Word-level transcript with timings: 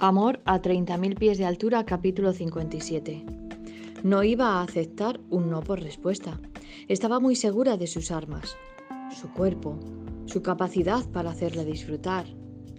Amor 0.00 0.40
a 0.44 0.62
30.000 0.62 1.18
pies 1.18 1.38
de 1.38 1.44
altura, 1.44 1.84
capítulo 1.84 2.32
57. 2.32 3.24
No 4.04 4.22
iba 4.22 4.46
a 4.46 4.62
aceptar 4.62 5.18
un 5.28 5.50
no 5.50 5.60
por 5.60 5.80
respuesta. 5.80 6.40
Estaba 6.86 7.18
muy 7.18 7.34
segura 7.34 7.76
de 7.76 7.88
sus 7.88 8.12
armas, 8.12 8.56
su 9.10 9.28
cuerpo, 9.32 9.76
su 10.26 10.40
capacidad 10.40 11.04
para 11.10 11.30
hacerle 11.30 11.64
disfrutar, 11.64 12.26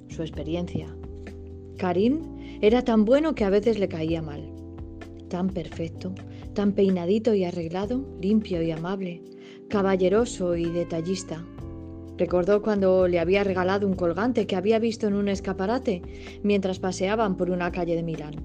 su 0.08 0.22
experiencia. 0.22 0.96
Karim 1.78 2.22
era 2.62 2.86
tan 2.86 3.04
bueno 3.04 3.36
que 3.36 3.44
a 3.44 3.50
veces 3.50 3.80
le 3.80 3.90
caía 3.90 4.22
mal. 4.22 4.50
Tan 5.28 5.50
perfecto, 5.50 6.16
tan 6.54 6.72
peinadito 6.72 7.34
y 7.34 7.44
arreglado, 7.44 8.02
limpio 8.22 8.62
y 8.62 8.72
amable, 8.72 9.22
caballeroso 9.68 10.56
y 10.56 10.68
detallista. 10.68 11.44
Recordó 12.20 12.62
cuando 12.62 13.08
le 13.08 13.18
había 13.18 13.46
regalado 13.46 13.88
un 13.88 13.94
colgante 13.94 14.46
que 14.46 14.58
había 14.58 14.78
visto 14.78 15.08
en 15.08 15.14
un 15.14 15.30
escaparate 15.30 16.02
mientras 16.44 16.78
paseaban 16.78 17.38
por 17.38 17.50
una 17.50 17.72
calle 17.72 17.96
de 17.96 18.04
Milán. 18.04 18.36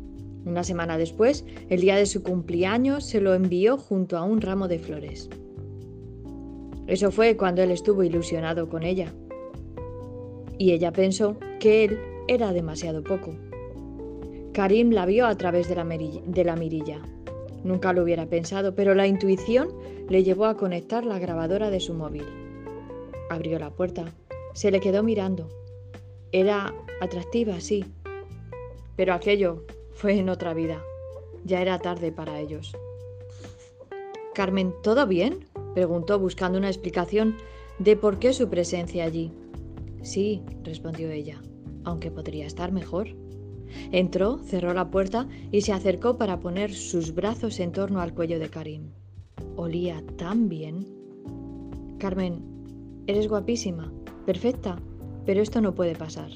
Una 0.46 0.62
semana 0.62 0.96
después, 0.96 1.45
el 1.69 1.80
día 1.80 1.96
de 1.96 2.06
su 2.06 2.23
cumpleaños, 2.23 3.05
se 3.05 3.20
lo 3.20 3.34
envió 3.34 3.77
junto 3.77 4.16
a 4.16 4.23
un 4.23 4.41
ramo 4.41 4.68
de 4.68 4.79
flores. 4.79 5.29
Eso 6.87 7.10
fue 7.10 7.37
cuando 7.37 7.62
él 7.62 7.73
estuvo 7.73 8.05
ilusionado 8.05 8.68
con 8.68 8.84
ella. 8.84 9.12
Y 10.56 10.70
ella 10.70 10.93
pensó 10.93 11.37
que 11.59 11.84
él 11.84 11.98
era 12.29 12.52
demasiado 12.52 13.02
poco. 13.02 13.34
Karim 14.52 14.93
la 14.93 15.04
vio 15.04 15.27
a 15.27 15.37
través 15.37 15.68
de 15.68 15.74
la, 15.74 15.84
de 15.84 16.45
la 16.45 16.54
mirilla. 16.54 17.01
Nunca 17.65 17.93
lo 17.93 18.04
hubiera 18.04 18.27
pensado, 18.27 18.77
pero 18.77 18.95
la 18.95 19.09
intuición 19.09 19.70
le 20.09 20.23
llevó 20.23 20.45
a 20.45 20.56
conectar 20.56 21.04
la 21.04 21.18
grabadora 21.18 21.70
de 21.70 21.80
su 21.80 21.93
móvil. 21.95 22.23
Abrió 23.30 23.59
la 23.59 23.70
puerta. 23.70 24.12
Se 24.55 24.70
le 24.70 24.80
quedó 24.80 25.02
mirando. 25.02 25.48
Era 26.32 26.74
atractiva, 27.01 27.60
sí. 27.60 27.85
Pero 28.96 29.15
aquello 29.15 29.65
fue 29.93 30.18
en 30.18 30.29
otra 30.29 30.54
vida. 30.54 30.82
Ya 31.45 31.60
era 31.60 31.79
tarde 31.79 32.13
para 32.13 32.40
ellos. 32.40 32.76
Carmen, 34.35 34.74
¿todo 34.82 35.07
bien? 35.07 35.46
preguntó 35.74 36.18
buscando 36.18 36.59
una 36.59 36.68
explicación 36.68 37.37
de 37.79 37.96
por 37.96 38.18
qué 38.18 38.32
su 38.32 38.48
presencia 38.48 39.04
allí. 39.04 39.32
Sí, 40.02 40.43
respondió 40.63 41.10
ella, 41.10 41.41
aunque 41.85 42.10
podría 42.10 42.46
estar 42.46 42.73
mejor. 42.73 43.09
Entró, 43.91 44.38
cerró 44.38 44.74
la 44.74 44.91
puerta 44.91 45.29
y 45.51 45.63
se 45.63 45.73
acercó 45.73 46.16
para 46.16 46.41
poner 46.41 46.73
sus 46.73 47.15
brazos 47.15 47.59
en 47.60 47.73
torno 47.73 48.01
al 48.01 48.15
cuello 48.15 48.38
de 48.38 48.48
Karim. 48.48 48.91
Olía 49.57 50.02
tan 50.16 50.48
bien. 50.48 50.87
Carmen, 51.98 52.54
Eres 53.07 53.29
guapísima, 53.29 53.93
perfecta, 54.24 54.79
pero 55.27 55.43
esto 55.43 55.60
no 55.60 55.74
puede 55.74 55.95
pasar. 55.95 56.30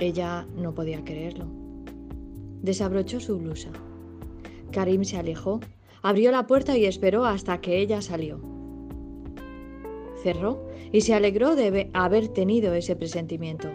Ella 0.00 0.48
no 0.56 0.74
podía 0.74 1.04
creerlo. 1.04 1.46
Desabrochó 2.62 3.20
su 3.20 3.38
blusa. 3.38 3.70
Karim 4.72 5.04
se 5.04 5.18
alejó, 5.18 5.60
abrió 6.02 6.32
la 6.32 6.48
puerta 6.48 6.76
y 6.76 6.86
esperó 6.86 7.24
hasta 7.24 7.60
que 7.60 7.78
ella 7.78 8.02
salió. 8.02 8.40
Cerró 10.24 10.66
y 10.90 11.02
se 11.02 11.14
alegró 11.14 11.54
de 11.54 11.88
haber 11.92 12.28
tenido 12.28 12.74
ese 12.74 12.96
presentimiento. 12.96 13.68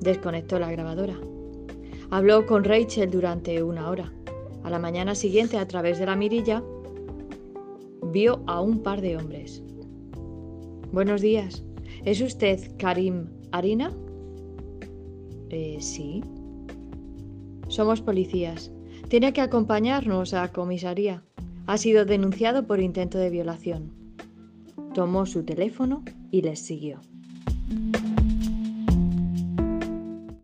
Desconectó 0.00 0.58
la 0.58 0.70
grabadora. 0.70 1.18
Habló 2.10 2.44
con 2.44 2.64
Rachel 2.64 3.10
durante 3.10 3.62
una 3.62 3.88
hora. 3.88 4.12
A 4.64 4.70
la 4.70 4.78
mañana 4.78 5.14
siguiente, 5.14 5.56
a 5.56 5.66
través 5.66 5.98
de 5.98 6.06
la 6.06 6.14
mirilla, 6.14 6.62
vio 8.02 8.42
a 8.46 8.60
un 8.60 8.82
par 8.82 9.00
de 9.00 9.16
hombres. 9.16 9.62
Buenos 10.94 11.22
días. 11.22 11.64
¿Es 12.04 12.20
usted 12.20 12.70
Karim 12.78 13.26
Arina? 13.50 13.90
Eh, 15.50 15.78
sí. 15.80 16.22
Somos 17.66 18.00
policías. 18.00 18.70
Tiene 19.08 19.32
que 19.32 19.40
acompañarnos 19.40 20.34
a 20.34 20.52
comisaría. 20.52 21.24
Ha 21.66 21.78
sido 21.78 22.04
denunciado 22.04 22.68
por 22.68 22.78
intento 22.78 23.18
de 23.18 23.30
violación. 23.30 23.90
Tomó 24.94 25.26
su 25.26 25.42
teléfono 25.42 26.04
y 26.30 26.42
les 26.42 26.60
siguió. 26.60 27.00